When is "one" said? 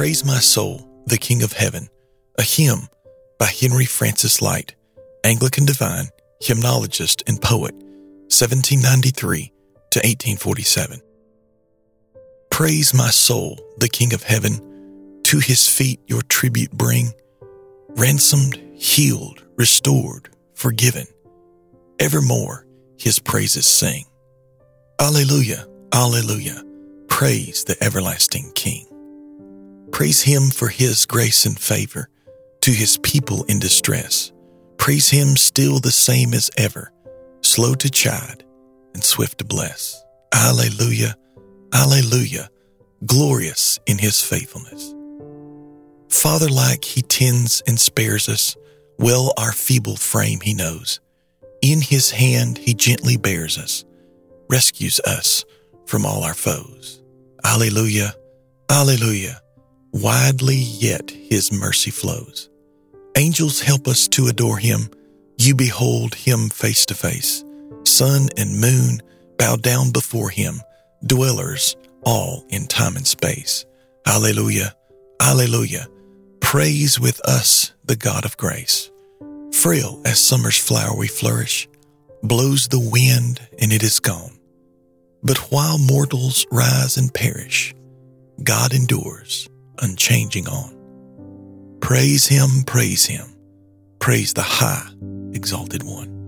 95.82-96.19